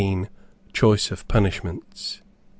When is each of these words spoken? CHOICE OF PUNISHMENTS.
CHOICE 0.73 1.11
OF 1.11 1.27
PUNISHMENTS. 1.27 2.23